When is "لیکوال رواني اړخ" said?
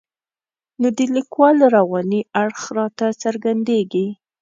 1.15-2.61